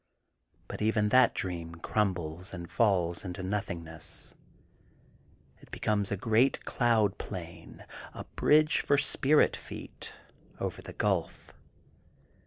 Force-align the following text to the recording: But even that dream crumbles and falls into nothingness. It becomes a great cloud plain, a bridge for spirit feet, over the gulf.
But 0.67 0.81
even 0.81 1.09
that 1.09 1.35
dream 1.35 1.75
crumbles 1.75 2.55
and 2.55 2.67
falls 2.71 3.23
into 3.23 3.43
nothingness. 3.43 4.33
It 5.59 5.69
becomes 5.69 6.11
a 6.11 6.17
great 6.17 6.65
cloud 6.65 7.19
plain, 7.19 7.85
a 8.15 8.23
bridge 8.23 8.79
for 8.81 8.97
spirit 8.97 9.55
feet, 9.55 10.15
over 10.59 10.81
the 10.81 10.93
gulf. 10.93 11.53